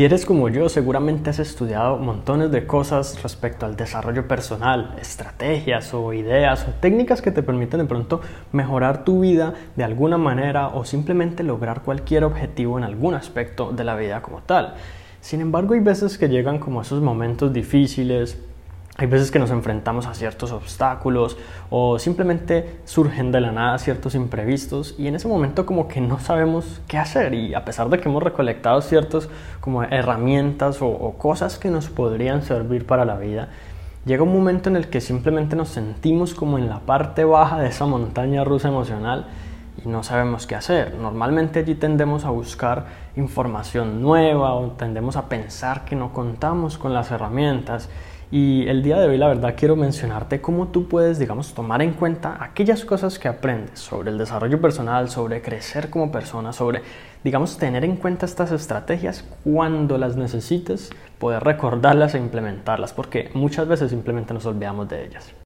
Si 0.00 0.04
eres 0.06 0.24
como 0.24 0.48
yo, 0.48 0.70
seguramente 0.70 1.28
has 1.28 1.40
estudiado 1.40 1.98
montones 1.98 2.50
de 2.50 2.66
cosas 2.66 3.22
respecto 3.22 3.66
al 3.66 3.76
desarrollo 3.76 4.26
personal, 4.26 4.96
estrategias 4.98 5.92
o 5.92 6.14
ideas 6.14 6.66
o 6.66 6.70
técnicas 6.80 7.20
que 7.20 7.30
te 7.30 7.42
permiten 7.42 7.80
de 7.80 7.84
pronto 7.84 8.22
mejorar 8.50 9.04
tu 9.04 9.20
vida 9.20 9.52
de 9.76 9.84
alguna 9.84 10.16
manera 10.16 10.68
o 10.68 10.86
simplemente 10.86 11.42
lograr 11.42 11.82
cualquier 11.82 12.24
objetivo 12.24 12.78
en 12.78 12.84
algún 12.84 13.12
aspecto 13.12 13.72
de 13.72 13.84
la 13.84 13.94
vida 13.94 14.22
como 14.22 14.40
tal. 14.40 14.72
Sin 15.20 15.42
embargo, 15.42 15.74
hay 15.74 15.80
veces 15.80 16.16
que 16.16 16.30
llegan 16.30 16.60
como 16.60 16.80
esos 16.80 17.02
momentos 17.02 17.52
difíciles, 17.52 18.38
hay 19.00 19.06
veces 19.06 19.30
que 19.30 19.38
nos 19.38 19.50
enfrentamos 19.50 20.06
a 20.06 20.12
ciertos 20.12 20.52
obstáculos 20.52 21.38
o 21.70 21.98
simplemente 21.98 22.80
surgen 22.84 23.32
de 23.32 23.40
la 23.40 23.50
nada 23.50 23.78
ciertos 23.78 24.14
imprevistos 24.14 24.94
y 24.98 25.06
en 25.06 25.14
ese 25.14 25.26
momento 25.26 25.64
como 25.64 25.88
que 25.88 26.02
no 26.02 26.18
sabemos 26.18 26.82
qué 26.86 26.98
hacer 26.98 27.32
y 27.32 27.54
a 27.54 27.64
pesar 27.64 27.88
de 27.88 27.98
que 27.98 28.10
hemos 28.10 28.22
recolectado 28.22 28.82
ciertas 28.82 29.30
como 29.60 29.84
herramientas 29.84 30.82
o, 30.82 30.88
o 30.88 31.16
cosas 31.16 31.58
que 31.58 31.70
nos 31.70 31.88
podrían 31.88 32.42
servir 32.42 32.86
para 32.86 33.06
la 33.06 33.16
vida, 33.16 33.48
llega 34.04 34.22
un 34.22 34.34
momento 34.34 34.68
en 34.68 34.76
el 34.76 34.88
que 34.88 35.00
simplemente 35.00 35.56
nos 35.56 35.70
sentimos 35.70 36.34
como 36.34 36.58
en 36.58 36.68
la 36.68 36.80
parte 36.80 37.24
baja 37.24 37.58
de 37.58 37.68
esa 37.68 37.86
montaña 37.86 38.44
rusa 38.44 38.68
emocional 38.68 39.28
y 39.82 39.88
no 39.88 40.02
sabemos 40.02 40.46
qué 40.46 40.56
hacer. 40.56 40.94
Normalmente 40.96 41.60
allí 41.60 41.74
tendemos 41.74 42.26
a 42.26 42.30
buscar 42.30 42.84
información 43.16 44.02
nueva 44.02 44.52
o 44.52 44.72
tendemos 44.72 45.16
a 45.16 45.30
pensar 45.30 45.86
que 45.86 45.96
no 45.96 46.12
contamos 46.12 46.76
con 46.76 46.92
las 46.92 47.10
herramientas 47.10 47.88
y 48.32 48.68
el 48.68 48.82
día 48.84 48.98
de 48.98 49.08
hoy, 49.08 49.18
la 49.18 49.26
verdad, 49.26 49.54
quiero 49.56 49.74
mencionarte 49.74 50.40
cómo 50.40 50.68
tú 50.68 50.86
puedes, 50.86 51.18
digamos, 51.18 51.52
tomar 51.52 51.82
en 51.82 51.94
cuenta 51.94 52.36
aquellas 52.40 52.84
cosas 52.84 53.18
que 53.18 53.26
aprendes 53.26 53.80
sobre 53.80 54.10
el 54.10 54.18
desarrollo 54.18 54.60
personal, 54.60 55.10
sobre 55.10 55.42
crecer 55.42 55.90
como 55.90 56.12
persona, 56.12 56.52
sobre, 56.52 56.82
digamos, 57.24 57.58
tener 57.58 57.84
en 57.84 57.96
cuenta 57.96 58.26
estas 58.26 58.52
estrategias 58.52 59.24
cuando 59.42 59.98
las 59.98 60.16
necesites, 60.16 60.90
poder 61.18 61.42
recordarlas 61.42 62.14
e 62.14 62.18
implementarlas, 62.18 62.92
porque 62.92 63.30
muchas 63.34 63.66
veces 63.66 63.90
simplemente 63.90 64.32
nos 64.32 64.46
olvidamos 64.46 64.88
de 64.88 65.06
ellas. 65.06 65.39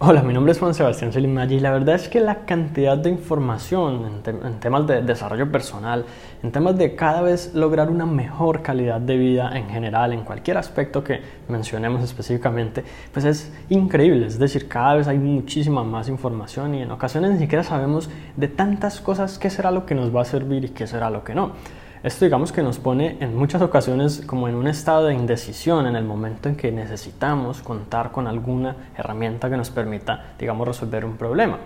Hola, 0.00 0.22
mi 0.22 0.32
nombre 0.32 0.52
es 0.52 0.60
Juan 0.60 0.74
Sebastián 0.74 1.12
Solimaya 1.12 1.56
y 1.56 1.58
la 1.58 1.72
verdad 1.72 1.96
es 1.96 2.08
que 2.08 2.20
la 2.20 2.44
cantidad 2.44 2.96
de 2.96 3.10
información 3.10 4.22
en, 4.24 4.60
temas 4.60 4.86
de 4.86 5.02
desarrollo 5.02 5.50
personal, 5.50 6.04
en 6.40 6.52
temas 6.52 6.78
de 6.78 6.94
cada 6.94 7.20
vez 7.20 7.52
lograr 7.52 7.90
una 7.90 8.06
mejor 8.06 8.62
calidad 8.62 9.00
de 9.00 9.16
vida 9.16 9.50
en 9.58 9.68
general, 9.68 10.12
en 10.12 10.22
cualquier 10.22 10.56
aspecto 10.56 11.02
que 11.02 11.20
mencionemos 11.48 12.04
específicamente, 12.04 12.84
pues 13.12 13.24
es 13.24 13.52
increíble. 13.70 14.26
Es 14.26 14.38
decir, 14.38 14.68
cada 14.68 14.94
vez 14.94 15.08
hay 15.08 15.18
muchísima 15.18 15.82
más 15.82 16.08
información 16.08 16.76
y 16.76 16.82
en 16.82 16.92
ocasiones 16.92 17.32
ni 17.32 17.38
siquiera 17.38 17.64
sabemos 17.64 18.08
de 18.36 18.46
tantas 18.46 19.00
cosas 19.00 19.36
qué 19.36 19.50
será 19.50 19.72
lo 19.72 19.84
que 19.84 19.96
nos 19.96 20.14
va 20.14 20.22
a 20.22 20.26
servir 20.26 20.64
y 20.64 20.68
qué 20.68 20.86
será 20.86 21.10
lo 21.10 21.24
que 21.24 21.34
no. 21.34 21.54
Esto 22.02 22.24
digamos 22.24 22.52
que 22.52 22.62
nos 22.62 22.78
pone 22.78 23.16
en 23.18 23.36
muchas 23.36 23.60
ocasiones 23.60 24.22
como 24.24 24.46
en 24.46 24.54
un 24.54 24.68
estado 24.68 25.06
de 25.06 25.14
indecisión 25.14 25.84
en 25.86 25.96
el 25.96 26.04
momento 26.04 26.48
en 26.48 26.54
que 26.54 26.70
necesitamos 26.70 27.60
contar 27.60 28.12
con 28.12 28.28
alguna 28.28 28.76
herramienta 28.96 29.50
que 29.50 29.56
nos 29.56 29.70
permita, 29.70 30.26
digamos, 30.38 30.68
resolver 30.68 31.04
un 31.04 31.16
problema. 31.16 31.58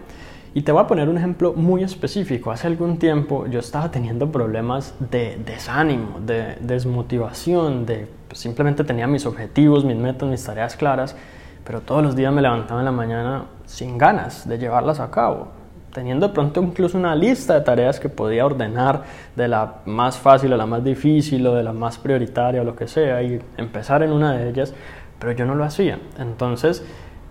Y 0.55 0.63
te 0.63 0.73
voy 0.73 0.83
a 0.83 0.87
poner 0.87 1.11
un 1.11 1.19
ejemplo 1.19 1.53
muy 1.53 1.83
específico. 1.83 2.51
Hace 2.51 2.67
algún 2.67 2.99
tiempo 2.99 3.47
yo 3.47 3.61
estaba 3.61 3.91
teniendo 3.91 4.33
problemas 4.33 4.95
de 4.99 5.39
desánimo, 5.45 6.19
de 6.21 6.57
desmotivación, 6.61 7.85
de 7.85 8.09
simplemente 8.33 8.85
tenía 8.85 9.07
mis 9.07 9.27
objetivos, 9.27 9.85
mis 9.85 9.97
metas, 9.97 10.31
mis 10.31 10.43
tareas 10.43 10.77
claras, 10.77 11.15
pero 11.63 11.83
todos 11.83 12.03
los 12.03 12.17
días 12.17 12.33
me 12.33 12.41
levantaba 12.41 12.81
en 12.81 12.87
la 12.87 12.93
mañana 12.93 13.45
sin 13.67 13.99
ganas 13.99 14.49
de 14.49 14.57
llevarlas 14.57 14.99
a 14.99 15.11
cabo 15.11 15.62
teniendo 15.93 16.29
de 16.29 16.35
pronto 16.35 16.63
incluso 16.63 16.97
una 16.97 17.15
lista 17.15 17.55
de 17.55 17.61
tareas 17.61 18.01
que 18.01 18.09
podía 18.09 18.47
ordenar 18.47 19.05
de 19.37 19.49
la 19.49 19.77
más 19.85 20.19
fácil 20.19 20.53
a 20.53 20.57
la 20.57 20.67
más 20.67 20.83
difícil 20.83 21.47
o 21.47 21.55
de 21.55 21.63
la 21.63 21.73
más 21.73 21.99
prioritaria 21.99 22.63
o 22.63 22.65
lo 22.65 22.75
que 22.75 22.89
sea 22.89 23.23
y 23.23 23.41
empezar 23.57 24.03
en 24.03 24.13
una 24.13 24.33
de 24.33 24.49
ellas, 24.49 24.75
pero 25.19 25.33
yo 25.33 25.45
no 25.45 25.55
lo 25.55 25.65
hacía. 25.65 25.99
Entonces, 26.19 26.85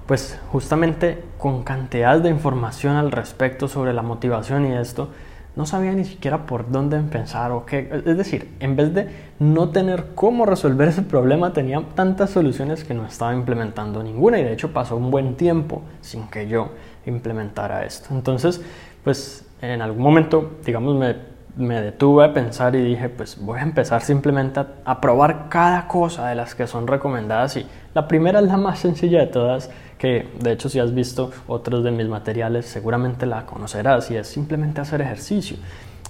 pues 0.05 0.39
justamente 0.51 1.23
con 1.37 1.63
cantidad 1.63 2.19
de 2.19 2.29
información 2.29 2.95
al 2.95 3.11
respecto 3.11 3.67
sobre 3.67 3.93
la 3.93 4.01
motivación 4.01 4.65
y 4.65 4.73
esto, 4.73 5.09
no 5.55 5.65
sabía 5.65 5.91
ni 5.91 6.05
siquiera 6.05 6.45
por 6.45 6.71
dónde 6.71 6.97
empezar 6.97 7.51
o 7.51 7.65
qué. 7.65 7.89
Es 8.05 8.17
decir, 8.17 8.49
en 8.59 8.75
vez 8.75 8.93
de 8.93 9.09
no 9.39 9.69
tener 9.69 10.07
cómo 10.15 10.45
resolver 10.45 10.87
ese 10.87 11.01
problema, 11.01 11.51
tenía 11.53 11.81
tantas 11.93 12.29
soluciones 12.29 12.83
que 12.83 12.93
no 12.93 13.05
estaba 13.05 13.33
implementando 13.33 14.01
ninguna 14.01 14.39
y 14.39 14.43
de 14.43 14.53
hecho 14.53 14.71
pasó 14.71 14.95
un 14.95 15.11
buen 15.11 15.35
tiempo 15.35 15.81
sin 16.01 16.27
que 16.27 16.47
yo 16.47 16.69
implementara 17.05 17.85
esto. 17.85 18.09
Entonces, 18.11 18.61
pues 19.03 19.45
en 19.61 19.81
algún 19.81 20.01
momento, 20.01 20.57
digamos, 20.65 20.95
me, 20.95 21.15
me 21.55 21.81
detuve 21.81 22.25
a 22.25 22.33
pensar 22.33 22.75
y 22.75 22.83
dije, 22.83 23.09
pues 23.09 23.37
voy 23.39 23.59
a 23.59 23.63
empezar 23.63 24.01
simplemente 24.01 24.59
a, 24.59 24.67
a 24.85 25.01
probar 25.01 25.49
cada 25.49 25.87
cosa 25.87 26.27
de 26.27 26.35
las 26.35 26.55
que 26.55 26.67
son 26.67 26.87
recomendadas 26.87 27.57
y 27.57 27.65
la 27.93 28.07
primera 28.07 28.39
es 28.39 28.47
la 28.47 28.57
más 28.57 28.79
sencilla 28.79 29.19
de 29.19 29.27
todas 29.27 29.69
que 29.97 30.27
de 30.39 30.53
hecho 30.53 30.69
si 30.69 30.79
has 30.79 30.93
visto 30.95 31.31
otros 31.47 31.83
de 31.83 31.91
mis 31.91 32.07
materiales 32.07 32.65
seguramente 32.65 33.25
la 33.25 33.45
conocerás 33.45 34.09
y 34.11 34.15
es 34.15 34.27
simplemente 34.27 34.81
hacer 34.81 35.01
ejercicio. 35.01 35.57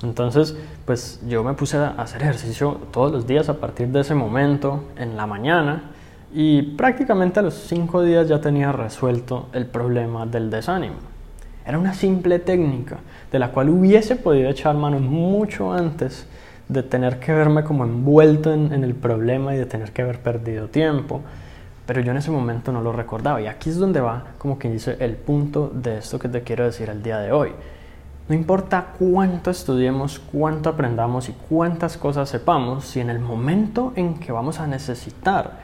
Entonces, 0.03 0.55
pues 0.85 1.21
yo 1.27 1.43
me 1.43 1.53
puse 1.53 1.77
a 1.77 1.89
hacer 1.89 2.23
ejercicio 2.23 2.79
todos 2.91 3.11
los 3.11 3.27
días 3.27 3.49
a 3.49 3.59
partir 3.59 3.89
de 3.89 4.01
ese 4.01 4.15
momento, 4.15 4.85
en 4.95 5.15
la 5.15 5.27
mañana, 5.27 5.91
y 6.33 6.61
prácticamente 6.61 7.39
a 7.39 7.43
los 7.43 7.53
cinco 7.53 8.01
días 8.01 8.27
ya 8.27 8.39
tenía 8.41 8.71
resuelto 8.71 9.49
el 9.53 9.65
problema 9.65 10.25
del 10.25 10.49
desánimo. 10.49 11.10
Era 11.65 11.77
una 11.77 11.93
simple 11.93 12.39
técnica 12.39 12.97
de 13.31 13.39
la 13.39 13.51
cual 13.51 13.69
hubiese 13.69 14.15
podido 14.15 14.49
echar 14.49 14.75
mano 14.75 14.99
mucho 14.99 15.71
antes 15.71 16.25
de 16.67 16.83
tener 16.83 17.19
que 17.19 17.33
verme 17.33 17.63
como 17.63 17.83
envuelto 17.83 18.53
en, 18.53 18.71
el 18.71 18.95
problema 18.95 19.53
y 19.53 19.57
de 19.57 19.65
tener 19.65 19.91
que 19.91 20.01
haber 20.01 20.19
perdido 20.19 20.67
tiempo 20.67 21.21
pero 21.85 21.99
yo 21.99 22.11
en 22.11 22.17
ese 22.17 22.31
momento 22.31 22.71
no 22.71 22.81
lo 22.81 22.93
recordaba. 22.93 23.41
Y 23.41 23.47
aquí 23.47 23.69
es 23.69 23.77
donde 23.77 23.99
va, 23.99 24.23
como 24.37 24.57
quien 24.57 24.71
dice, 24.71 24.95
el 25.01 25.15
punto 25.17 25.69
de 25.73 25.97
esto 25.97 26.19
que 26.19 26.29
te 26.29 26.41
quiero 26.41 26.63
decir 26.63 26.89
el 26.89 27.03
día 27.03 27.17
de 27.17 27.33
hoy. 27.33 27.51
No 28.29 28.35
importa 28.35 28.93
cuánto 28.97 29.51
estudiemos, 29.51 30.19
cuánto 30.31 30.69
aprendamos 30.69 31.27
y 31.27 31.33
cuántas 31.49 31.97
cosas 31.97 32.29
sepamos, 32.29 32.85
si 32.85 33.01
en 33.01 33.09
el 33.09 33.19
momento 33.19 33.91
en 33.97 34.19
que 34.19 34.31
vamos 34.31 34.61
a 34.61 34.67
necesitar 34.67 35.59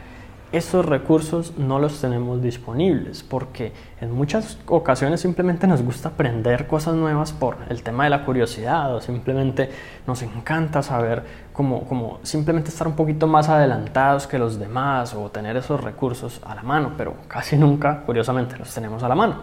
esos 0.51 0.85
recursos 0.85 1.57
no 1.57 1.77
los 1.77 1.99
tenemos 1.99 2.41
disponibles 2.41 3.21
porque 3.23 3.73
en 3.99 4.11
muchas 4.11 4.57
ocasiones 4.67 5.19
simplemente 5.19 5.67
nos 5.67 5.81
gusta 5.81 6.09
aprender 6.09 6.67
cosas 6.67 6.95
nuevas 6.95 7.33
por 7.33 7.57
el 7.69 7.83
tema 7.83 8.05
de 8.05 8.11
la 8.11 8.23
curiosidad 8.23 8.95
o 8.95 9.01
simplemente 9.01 9.69
nos 10.05 10.21
encanta 10.21 10.81
saber 10.81 11.23
cómo, 11.51 12.19
simplemente 12.23 12.69
estar 12.69 12.87
un 12.87 12.95
poquito 12.95 13.27
más 13.27 13.49
adelantados 13.49 14.25
que 14.27 14.39
los 14.39 14.57
demás 14.57 15.13
o 15.13 15.29
tener 15.29 15.57
esos 15.57 15.83
recursos 15.83 16.39
a 16.45 16.55
la 16.55 16.63
mano, 16.63 16.93
pero 16.97 17.15
casi 17.27 17.57
nunca, 17.57 18.03
curiosamente, 18.05 18.57
los 18.57 18.73
tenemos 18.73 19.03
a 19.03 19.09
la 19.09 19.15
mano. 19.15 19.35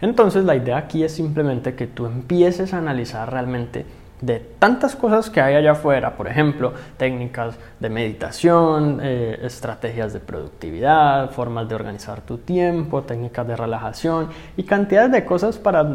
Entonces 0.00 0.44
la 0.44 0.54
idea 0.54 0.76
aquí 0.76 1.02
es 1.02 1.12
simplemente 1.12 1.74
que 1.74 1.86
tú 1.86 2.06
empieces 2.06 2.74
a 2.74 2.78
analizar 2.78 3.32
realmente 3.32 3.86
de 4.20 4.40
tantas 4.58 4.96
cosas 4.96 5.28
que 5.28 5.40
hay 5.40 5.54
allá 5.54 5.72
afuera, 5.72 6.16
por 6.16 6.26
ejemplo, 6.26 6.72
técnicas 6.96 7.56
de 7.78 7.88
meditación, 7.90 9.00
eh, 9.02 9.38
estrategias 9.42 10.12
de 10.12 10.20
productividad, 10.20 11.30
formas 11.30 11.68
de 11.68 11.74
organizar 11.74 12.22
tu 12.22 12.38
tiempo, 12.38 13.02
técnicas 13.02 13.46
de 13.46 13.56
relajación 13.56 14.28
y 14.56 14.62
cantidades 14.62 15.12
de 15.12 15.24
cosas 15.24 15.58
para 15.58 15.86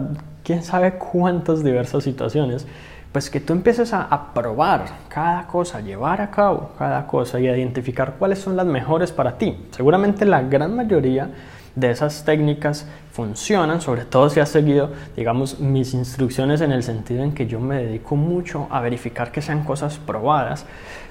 quién 0.44 0.64
sabe 0.64 0.94
cuántas 0.94 1.64
diversas 1.64 2.04
situaciones, 2.04 2.68
pues 3.12 3.30
que 3.30 3.40
tú 3.40 3.54
empieces 3.54 3.92
a, 3.94 4.04
a 4.04 4.34
probar 4.34 4.86
cada 5.10 5.48
cosa, 5.48 5.82
llevar 5.82 6.22
a 6.22 6.30
cabo 6.32 6.72
cada 6.78 7.08
cosa 7.08 7.40
y 7.40 7.48
a 7.48 7.58
identificar 7.58 8.16
cuáles 8.20 8.40
son 8.40 8.56
las 8.56 8.66
mejores 8.66 9.12
para 9.12 9.38
ti. 9.38 9.68
Seguramente 9.72 10.26
la 10.26 10.42
gran 10.44 10.76
mayoría 10.76 11.30
de 11.76 11.92
esas 11.92 12.26
técnicas 12.26 12.88
funcionan, 13.12 13.82
sobre 13.82 14.06
todo 14.06 14.30
si 14.30 14.40
has 14.40 14.50
seguido, 14.50 14.92
digamos, 15.16 15.60
mis 15.60 15.94
instrucciones 15.94 16.62
en 16.62 16.72
el 16.72 16.84
sentido 16.84 17.24
en 17.24 17.34
que 17.34 17.48
yo 17.48 17.60
me 17.60 17.84
dedico 17.84 18.16
mucho 18.16 18.68
a 18.72 18.82
verificar 18.82 19.32
que 19.32 19.42
sean 19.42 19.64
cosas 19.64 19.98
probadas, 19.98 20.66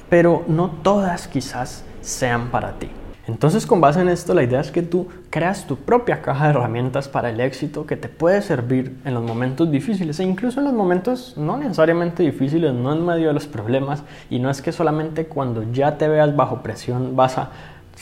pero 0.08 0.44
no 0.48 0.70
todas 0.82 1.28
quizás 1.28 1.84
sean 2.00 2.48
para 2.50 2.78
ti. 2.78 2.90
Entonces, 3.26 3.64
con 3.64 3.80
base 3.80 4.00
en 4.00 4.08
esto, 4.08 4.34
la 4.34 4.42
idea 4.42 4.60
es 4.60 4.72
que 4.72 4.82
tú 4.82 5.06
creas 5.28 5.66
tu 5.66 5.76
propia 5.76 6.20
caja 6.20 6.46
de 6.46 6.50
herramientas 6.50 7.06
para 7.06 7.30
el 7.30 7.38
éxito 7.38 7.86
que 7.86 7.96
te 7.96 8.08
puede 8.08 8.42
servir 8.42 8.96
en 9.04 9.14
los 9.14 9.22
momentos 9.22 9.70
difíciles 9.70 10.18
e 10.18 10.24
incluso 10.24 10.58
en 10.58 10.64
los 10.64 10.74
momentos 10.74 11.34
no 11.36 11.56
necesariamente 11.56 12.24
difíciles, 12.24 12.72
no 12.72 12.92
en 12.92 13.06
medio 13.06 13.28
de 13.28 13.34
los 13.34 13.46
problemas 13.46 14.02
y 14.30 14.40
no 14.40 14.50
es 14.50 14.60
que 14.62 14.72
solamente 14.72 15.26
cuando 15.26 15.70
ya 15.70 15.96
te 15.96 16.08
veas 16.08 16.34
bajo 16.34 16.62
presión 16.62 17.14
vas 17.14 17.38
a 17.38 17.50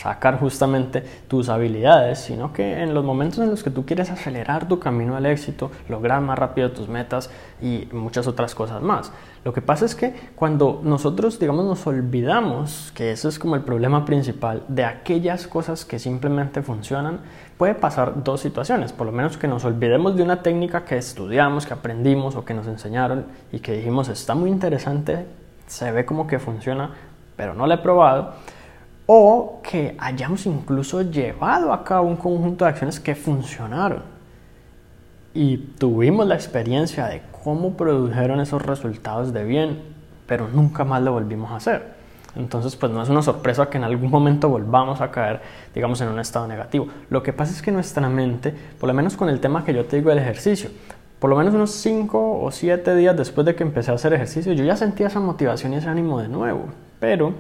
sacar 0.01 0.39
justamente 0.39 1.03
tus 1.27 1.49
habilidades, 1.49 2.21
sino 2.21 2.53
que 2.53 2.83
en 2.83 2.95
los 2.95 3.05
momentos 3.05 3.41
en 3.41 3.51
los 3.51 3.65
que 3.65 3.71
tú 3.71 3.85
quieres 3.85 4.11
acelerar 4.11 4.69
tu 4.69 4.79
camino 4.79 5.17
al 5.17 5.27
éxito, 5.27 5.73
lograr 5.89 6.21
más 6.21 6.39
rápido 6.39 6.71
tus 6.71 6.89
metas 6.89 7.31
y 7.61 7.89
muchas 7.91 8.29
otras 8.29 8.55
cosas 8.55 8.81
más. 8.81 9.11
Lo 9.45 9.53
que 9.53 9.61
pasa 9.61 9.85
es 9.85 9.97
que 9.97 10.15
cuando 10.37 10.81
nosotros, 10.85 11.41
digamos, 11.41 11.65
nos 11.65 11.85
olvidamos, 11.87 12.93
que 12.95 13.11
ese 13.11 13.27
es 13.27 13.41
como 13.41 13.57
el 13.57 13.63
problema 13.63 14.05
principal, 14.05 14.63
de 14.69 14.85
aquellas 14.85 15.49
cosas 15.49 15.85
que 15.85 15.99
simplemente 15.99 16.63
funcionan, 16.63 17.21
puede 17.57 17.75
pasar 17.75 18.23
dos 18.23 18.41
situaciones. 18.41 18.93
Por 18.93 19.07
lo 19.07 19.13
menos 19.13 19.37
que 19.37 19.49
nos 19.49 19.65
olvidemos 19.65 20.15
de 20.15 20.23
una 20.23 20.43
técnica 20.43 20.85
que 20.85 20.97
estudiamos, 20.97 21.67
que 21.67 21.75
aprendimos 21.75 22.37
o 22.37 22.45
que 22.45 22.55
nos 22.55 22.69
enseñaron 22.69 23.27
y 23.51 23.59
que 23.59 23.73
dijimos 23.73 24.09
está 24.09 24.37
muy 24.37 24.51
interesante, 24.51 25.27
se 25.67 25.91
ve 25.91 26.07
como 26.07 26.29
que 26.29 26.39
funciona, 26.39 26.93
pero 27.37 27.55
no 27.55 27.67
la 27.67 27.75
he 27.75 27.79
probado 27.79 28.35
o 29.11 29.61
que 29.63 29.97
hayamos 29.99 30.45
incluso 30.45 31.01
llevado 31.01 31.73
a 31.73 31.83
cabo 31.83 32.07
un 32.07 32.17
conjunto 32.17 32.67
de 32.67 32.73
acciones 32.73 33.01
que 33.01 33.15
funcionaron 33.15 34.03
y 35.33 35.57
tuvimos 35.57 36.27
la 36.27 36.35
experiencia 36.35 37.07
de 37.07 37.23
cómo 37.43 37.73
produjeron 37.75 38.39
esos 38.39 38.61
resultados 38.61 39.33
de 39.33 39.45
bien, 39.45 39.81
pero 40.27 40.49
nunca 40.49 40.85
más 40.85 41.01
lo 41.01 41.13
volvimos 41.13 41.51
a 41.53 41.57
hacer. 41.57 41.95
Entonces, 42.37 42.77
pues 42.77 42.93
no 42.93 43.03
es 43.03 43.09
una 43.09 43.23
sorpresa 43.23 43.71
que 43.71 43.79
en 43.79 43.85
algún 43.85 44.11
momento 44.11 44.51
volvamos 44.51 45.01
a 45.01 45.11
caer, 45.11 45.41
digamos, 45.75 46.03
en 46.03 46.09
un 46.09 46.19
estado 46.19 46.47
negativo. 46.47 46.89
Lo 47.09 47.23
que 47.23 47.33
pasa 47.33 47.53
es 47.53 47.63
que 47.63 47.73
nuestra 47.73 48.11
mente, 48.11 48.53
por 48.79 48.89
lo 48.89 48.95
menos 48.95 49.17
con 49.17 49.31
el 49.31 49.41
tema 49.41 49.65
que 49.65 49.73
yo 49.73 49.87
te 49.87 49.97
digo 49.97 50.11
del 50.11 50.19
ejercicio, 50.19 50.69
por 51.19 51.31
lo 51.31 51.37
menos 51.37 51.55
unos 51.55 51.71
5 51.71 52.43
o 52.43 52.51
7 52.51 52.95
días 52.95 53.17
después 53.17 53.47
de 53.47 53.55
que 53.55 53.63
empecé 53.63 53.91
a 53.91 53.95
hacer 53.95 54.13
ejercicio, 54.13 54.53
yo 54.53 54.65
ya 54.65 54.77
sentía 54.77 55.07
esa 55.07 55.19
motivación 55.19 55.73
y 55.73 55.77
ese 55.77 55.89
ánimo 55.89 56.21
de 56.21 56.29
nuevo. 56.29 56.67
Pero 57.01 57.33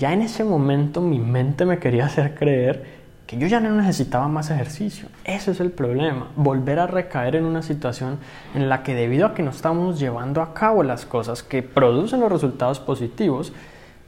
ya 0.00 0.14
en 0.14 0.22
ese 0.22 0.44
momento 0.44 1.02
mi 1.02 1.18
mente 1.18 1.66
me 1.66 1.78
quería 1.78 2.06
hacer 2.06 2.34
creer 2.34 3.00
que 3.26 3.36
yo 3.36 3.46
ya 3.46 3.60
no 3.60 3.70
necesitaba 3.70 4.28
más 4.28 4.50
ejercicio. 4.50 5.08
Ese 5.24 5.50
es 5.50 5.60
el 5.60 5.70
problema, 5.70 6.28
volver 6.36 6.78
a 6.78 6.86
recaer 6.86 7.36
en 7.36 7.44
una 7.44 7.62
situación 7.62 8.18
en 8.54 8.70
la 8.70 8.82
que 8.82 8.94
debido 8.94 9.26
a 9.26 9.34
que 9.34 9.42
no 9.42 9.50
estamos 9.50 10.00
llevando 10.00 10.40
a 10.40 10.54
cabo 10.54 10.82
las 10.82 11.04
cosas 11.04 11.42
que 11.42 11.62
producen 11.62 12.20
los 12.20 12.32
resultados 12.32 12.80
positivos, 12.80 13.52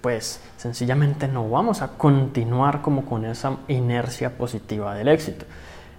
pues 0.00 0.42
sencillamente 0.56 1.28
no 1.28 1.48
vamos 1.48 1.82
a 1.82 1.88
continuar 1.88 2.80
como 2.80 3.04
con 3.04 3.26
esa 3.26 3.58
inercia 3.68 4.30
positiva 4.38 4.94
del 4.94 5.08
éxito. 5.08 5.44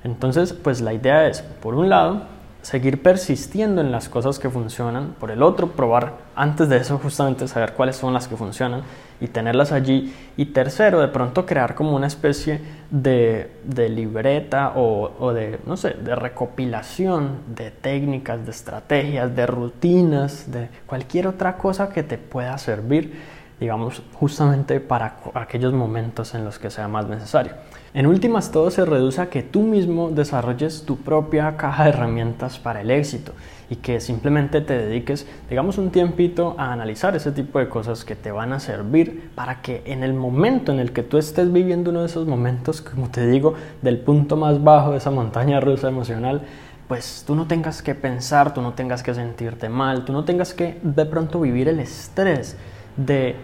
Entonces, 0.04 0.54
pues 0.54 0.82
la 0.82 0.94
idea 0.94 1.28
es, 1.28 1.44
por 1.44 1.76
un 1.76 1.88
lado, 1.88 2.24
seguir 2.64 3.02
persistiendo 3.02 3.82
en 3.82 3.92
las 3.92 4.08
cosas 4.08 4.40
que 4.40 4.50
funcionan, 4.50 5.16
por 5.20 5.32
el 5.32 5.44
otro, 5.44 5.72
probar 5.72 6.14
antes 6.34 6.70
de 6.70 6.78
eso 6.78 6.98
justamente 6.98 7.48
saber 7.48 7.74
cuáles 7.74 7.98
son 7.98 8.14
las 8.14 8.30
que 8.30 8.38
funcionan 8.38 8.84
y 9.20 9.28
tenerlas 9.28 9.74
allí, 9.74 10.16
y 10.38 10.46
tercero, 10.46 11.02
de 11.02 11.10
pronto 11.10 11.46
crear 11.46 11.76
como 11.76 11.94
una 11.94 12.08
especie 12.08 12.62
de, 12.90 13.52
libreta 13.90 14.74
o, 14.76 15.12
o, 15.20 15.34
de, 15.34 15.60
no 15.66 15.76
sé, 15.76 15.92
de 15.92 16.16
recopilación 16.16 17.40
de 17.54 17.70
técnicas, 17.70 18.46
de 18.46 18.52
estrategias, 18.52 19.36
de 19.36 19.46
rutinas, 19.46 20.50
de 20.50 20.70
cualquier 20.86 21.28
otra 21.28 21.58
cosa 21.58 21.90
que 21.90 22.02
te 22.02 22.18
pueda 22.18 22.58
servir, 22.58 23.43
digamos, 23.64 24.02
justamente 24.12 24.82
para 24.82 25.20
aquellos 25.36 25.72
momentos 25.72 26.36
en 26.36 26.44
los 26.44 26.60
que 26.60 26.70
sea 26.70 26.90
más 26.90 27.08
necesario. 27.08 27.54
En 27.94 28.08
últimas, 28.08 28.52
todo 28.52 28.70
se 28.72 28.84
reduce 28.84 29.22
a 29.22 29.30
que 29.30 29.42
tú 29.42 29.62
mismo 29.62 30.10
desarrolles 30.10 30.84
tu 30.84 30.98
propia 30.98 31.56
caja 31.56 31.86
de 31.86 31.92
herramientas 31.92 32.60
para 32.60 32.82
el 32.82 32.92
éxito 32.92 33.32
y 33.70 33.78
que 33.78 34.02
simplemente 34.02 34.60
te 34.60 34.78
dediques, 34.78 35.26
digamos, 35.50 35.78
un 35.78 35.92
tiempito 35.92 36.56
a 36.58 36.74
analizar 36.74 37.16
ese 37.16 37.32
tipo 37.32 37.58
de 37.58 37.70
cosas 37.70 38.04
que 38.04 38.18
te 38.18 38.34
van 38.34 38.52
a 38.52 38.60
servir 38.60 39.30
para 39.34 39.62
que 39.62 39.82
en 39.86 40.04
el 40.04 40.14
momento 40.14 40.74
en 40.74 40.80
el 40.80 40.92
que 40.92 41.04
tú 41.04 41.18
estés 41.18 41.54
viviendo 41.54 41.92
uno 41.92 42.02
de 42.02 42.08
esos 42.08 42.28
momentos, 42.28 42.82
como 42.82 43.12
te 43.12 43.26
digo, 43.26 43.54
del 43.82 43.98
punto 44.00 44.36
más 44.36 44.62
bajo 44.62 44.92
de 44.92 44.98
esa 44.98 45.10
montaña 45.10 45.62
rusa 45.62 45.88
emocional, 45.88 46.42
pues 46.90 47.24
tú 47.26 47.34
no 47.34 47.48
tengas 47.48 47.82
que 47.82 47.96
pensar, 47.96 48.54
tú 48.54 48.62
no 48.62 48.74
tengas 48.74 49.04
que 49.04 49.14
sentirte 49.14 49.70
mal, 49.70 50.04
tú 50.04 50.12
no 50.12 50.26
tengas 50.26 50.54
que 50.54 50.80
de 50.84 51.06
pronto 51.06 51.40
vivir 51.40 51.70
el 51.70 51.80
estrés 51.80 52.58
de 52.98 53.36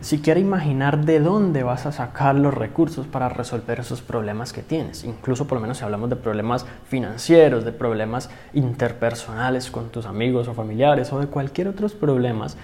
siquiera 0.00 0.40
imaginar 0.40 1.04
de 1.04 1.20
dónde 1.20 1.62
vas 1.62 1.86
a 1.86 1.92
sacar 1.92 2.34
los 2.34 2.54
recursos 2.54 3.06
para 3.06 3.28
resolver 3.28 3.80
esos 3.80 4.02
problemas 4.02 4.52
que 4.52 4.62
tienes. 4.62 5.04
Incluso 5.04 5.46
por 5.46 5.56
lo 5.56 5.62
menos 5.62 5.78
si 5.78 5.84
hablamos 5.84 6.10
de 6.10 6.16
problemas 6.16 6.66
financieros, 6.88 7.64
de 7.64 7.72
problemas 7.72 8.30
interpersonales 8.52 9.70
con 9.70 9.90
tus 9.90 10.06
amigos 10.06 10.48
o 10.48 10.54
familiares 10.54 11.12
o 11.12 11.20
de 11.20 11.26
cualquier 11.26 11.68
otros 11.68 11.94
problemas, 11.94 12.56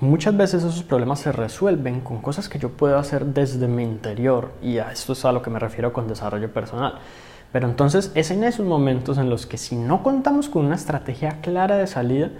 muchas 0.00 0.36
veces 0.36 0.62
esos 0.62 0.82
problemas 0.82 1.20
se 1.20 1.32
resuelven 1.32 2.00
con 2.00 2.20
cosas 2.20 2.48
que 2.48 2.58
yo 2.58 2.70
puedo 2.70 2.98
hacer 2.98 3.26
desde 3.26 3.68
mi 3.68 3.82
interior 3.82 4.52
y 4.62 4.78
a 4.78 4.92
esto 4.92 5.12
es 5.12 5.24
a 5.24 5.32
lo 5.32 5.42
que 5.42 5.50
me 5.50 5.58
refiero 5.58 5.92
con 5.92 6.08
desarrollo 6.08 6.52
personal. 6.52 6.94
Pero 7.52 7.68
entonces 7.68 8.12
es 8.14 8.30
en 8.30 8.44
esos 8.44 8.66
momentos 8.66 9.18
en 9.18 9.30
los 9.30 9.46
que 9.46 9.56
si 9.56 9.76
no 9.76 10.02
contamos 10.02 10.48
con 10.48 10.66
una 10.66 10.74
estrategia 10.74 11.40
clara 11.40 11.76
de 11.76 11.86
salida, 11.86 12.30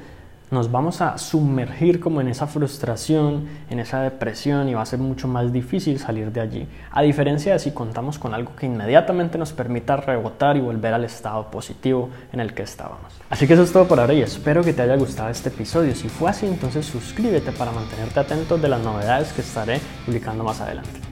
nos 0.51 0.71
vamos 0.71 1.01
a 1.01 1.19
sumergir 1.19 1.99
como 1.99 2.21
en 2.21 2.29
esa 2.29 2.47
frustración, 2.47 3.47
en 3.69 3.81
esa 3.81 4.01
depresión 4.01 4.69
y 4.69 4.75
va 4.75 4.83
a 4.83 4.87
ser 4.87 5.01
mucho 5.01 5.27
más 5.27 5.53
difícil 5.53 5.99
salir 5.99 6.31
de 6.31 6.41
allí. 6.41 6.69
A 6.93 7.03
diferencia 7.03 7.53
de 7.53 7.59
si 7.59 7.73
contamos 7.73 8.19
con 8.19 8.33
algo 8.33 8.55
que 8.55 8.67
inmediatamente 8.67 9.39
nos 9.39 9.53
permita 9.53 9.97
rebotar 9.97 10.57
y 10.57 10.61
volver 10.61 10.95
al 10.95 11.05
estado 11.05 11.51
positivo 11.51 12.11
en 12.33 12.41
el 12.41 12.55
que 12.55 12.63
estábamos. 12.63 13.13
Así 13.29 13.47
que 13.47 13.55
eso 13.55 13.63
es 13.63 13.73
todo 13.73 13.89
por 13.89 13.99
ahora 13.99 14.15
y 14.15 14.23
espero 14.23 14.63
que 14.63 14.73
te 14.73 14.83
haya 14.83 14.97
gustado 14.97 15.31
este 15.31 15.49
episodio. 15.49 15.95
Si 15.95 16.09
fue 16.09 16.31
así, 16.31 16.47
entonces 16.47 16.87
suscríbete 16.87 17.51
para 17.53 17.73
mantenerte 17.73 18.21
atento 18.21 18.57
de 18.57 18.69
las 18.69 18.81
novedades 18.81 19.33
que 19.33 19.41
estaré 19.41 19.81
publicando 20.05 20.45
más 20.45 20.61
adelante. 20.61 21.06